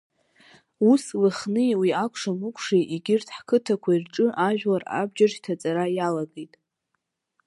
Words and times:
Ус 0.89 1.03
Лыхни 1.21 1.67
уи 1.79 1.89
акәша-мыкәшатәи, 2.03 2.89
егьырҭ 2.95 3.27
ҳқыҭақәеи 3.35 4.01
рҿы 4.03 4.27
ажәлар 4.47 4.83
абџьар 4.99 5.29
шьҭаҵара 5.33 5.85
иалагеит. 5.97 6.53